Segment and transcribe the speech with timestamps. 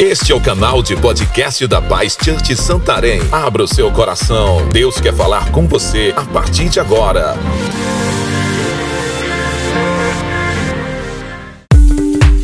[0.00, 3.20] Este é o canal de podcast da Paz Church Santarém.
[3.30, 4.66] Abra o seu coração.
[4.72, 7.36] Deus quer falar com você a partir de agora.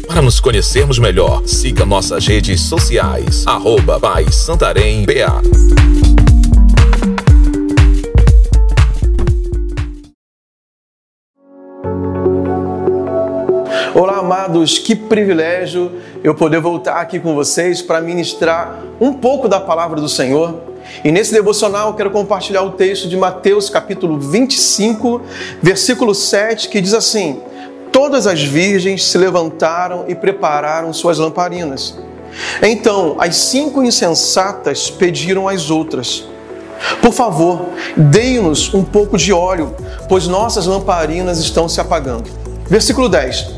[0.06, 3.46] Para nos conhecermos melhor, siga nossas redes sociais.
[3.46, 5.40] Arroba Paz Santarém BA.
[13.98, 15.90] Olá, amados, que privilégio
[16.22, 20.54] eu poder voltar aqui com vocês para ministrar um pouco da palavra do Senhor.
[21.02, 25.22] E nesse devocional eu quero compartilhar o texto de Mateus, capítulo 25,
[25.62, 27.40] versículo 7, que diz assim:
[27.90, 31.98] Todas as virgens se levantaram e prepararam suas lamparinas.
[32.62, 36.28] Então, as cinco insensatas pediram às outras:
[37.00, 39.74] Por favor, deem-nos um pouco de óleo,
[40.06, 42.28] pois nossas lamparinas estão se apagando.
[42.68, 43.55] Versículo 10.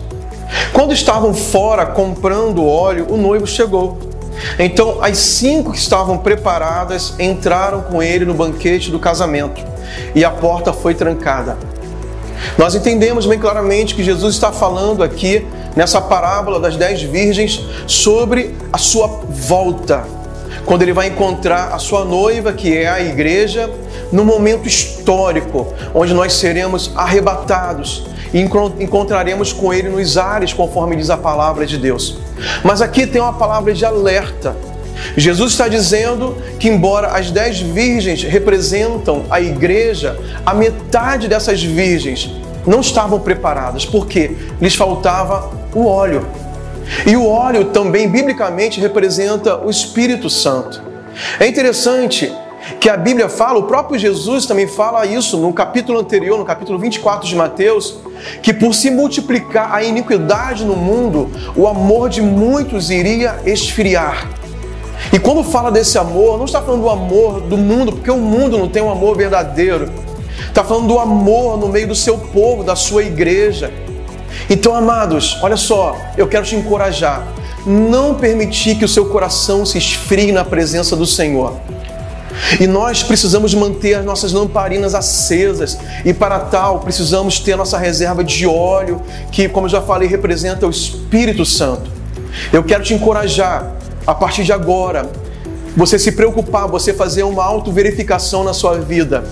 [0.72, 3.98] Quando estavam fora comprando óleo, o noivo chegou.
[4.58, 9.60] Então as cinco que estavam preparadas entraram com ele no banquete do casamento
[10.14, 11.56] e a porta foi trancada.
[12.56, 18.54] Nós entendemos bem claramente que Jesus está falando aqui nessa parábola das dez virgens sobre
[18.72, 20.04] a sua volta,
[20.68, 23.70] quando ele vai encontrar a sua noiva, que é a igreja,
[24.12, 31.08] no momento histórico onde nós seremos arrebatados e encontraremos com ele nos ares, conforme diz
[31.08, 32.18] a palavra de Deus.
[32.62, 34.54] Mas aqui tem uma palavra de alerta.
[35.16, 42.30] Jesus está dizendo que, embora as dez virgens representam a igreja, a metade dessas virgens
[42.66, 46.26] não estavam preparadas, porque lhes faltava o óleo.
[47.06, 50.82] E o óleo também, biblicamente, representa o Espírito Santo.
[51.38, 52.32] É interessante
[52.80, 56.78] que a Bíblia fala, o próprio Jesus também fala isso no capítulo anterior, no capítulo
[56.78, 57.98] 24 de Mateus,
[58.42, 64.28] que por se multiplicar a iniquidade no mundo, o amor de muitos iria esfriar.
[65.12, 68.58] E quando fala desse amor, não está falando do amor do mundo, porque o mundo
[68.58, 69.90] não tem um amor verdadeiro.
[70.46, 73.72] Está falando do amor no meio do seu povo, da sua igreja.
[74.50, 77.26] Então, amados, olha só, eu quero te encorajar.
[77.66, 81.54] Não permitir que o seu coração se esfrie na presença do Senhor.
[82.58, 87.76] E nós precisamos manter as nossas lamparinas acesas, e para tal precisamos ter a nossa
[87.76, 91.90] reserva de óleo, que, como já falei, representa o Espírito Santo.
[92.52, 93.72] Eu quero te encorajar,
[94.06, 95.10] a partir de agora,
[95.76, 99.24] você se preocupar, você fazer uma autoverificação na sua vida.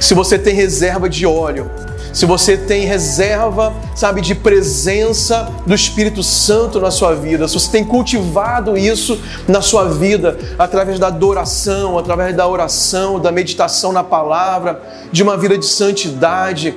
[0.00, 1.70] Se você tem reserva de óleo,
[2.14, 7.70] se você tem reserva, sabe, de presença do Espírito Santo na sua vida, se você
[7.72, 14.04] tem cultivado isso na sua vida através da adoração, através da oração, da meditação na
[14.04, 14.80] palavra,
[15.10, 16.72] de uma vida de santidade,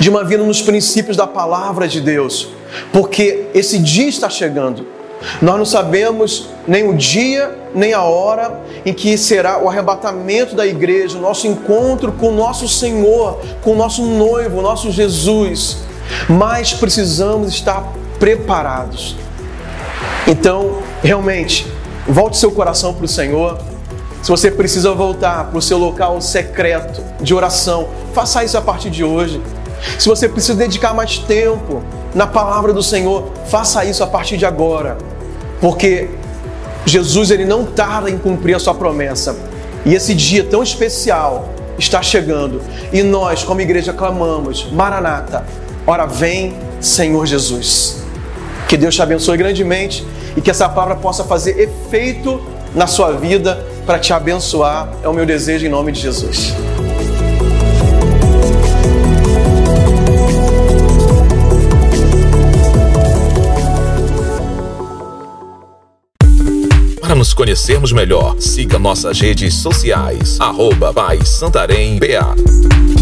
[0.00, 2.48] de uma vida nos princípios da palavra de Deus,
[2.92, 4.99] porque esse dia está chegando.
[5.40, 10.66] Nós não sabemos nem o dia, nem a hora em que será o arrebatamento da
[10.66, 15.78] igreja, o nosso encontro com o nosso Senhor, com o nosso noivo, o nosso Jesus.
[16.28, 19.16] Mas precisamos estar preparados.
[20.26, 21.66] Então, realmente,
[22.06, 23.58] volte seu coração para o Senhor.
[24.22, 28.90] Se você precisa voltar para o seu local secreto de oração, faça isso a partir
[28.90, 29.40] de hoje.
[29.98, 31.82] Se você precisa dedicar mais tempo
[32.14, 34.98] na palavra do Senhor, faça isso a partir de agora.
[35.60, 36.08] Porque
[36.84, 39.36] Jesus ele não tarda em cumprir a sua promessa.
[39.84, 41.48] E esse dia tão especial
[41.78, 42.60] está chegando.
[42.92, 45.44] E nós, como igreja, clamamos: Maranata,
[45.86, 48.02] ora vem, Senhor Jesus.
[48.68, 50.06] Que Deus te abençoe grandemente
[50.36, 52.40] e que essa palavra possa fazer efeito
[52.74, 54.88] na sua vida para te abençoar.
[55.02, 56.54] É o meu desejo em nome de Jesus.
[67.20, 70.40] Nos conhecermos melhor, siga nossas redes sociais.
[70.40, 72.99] Arroba Paz Santarém BA.